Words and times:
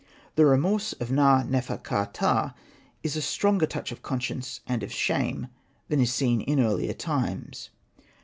The 0.33 0.47
remorse 0.47 0.93
of 0.93 1.11
Na.nefer. 1.11 1.77
ka.ptah 1.77 2.55
is 3.03 3.15
a 3.15 3.21
stronger 3.21 3.67
touch 3.67 3.91
of 3.91 4.01
conscience 4.01 4.61
and 4.65 4.81
of 4.81 4.91
shame 4.91 5.45
than 5.89 5.99
is 5.99 6.11
seen 6.11 6.41
in 6.41 6.59
early 6.59 6.91
times. 6.95 7.69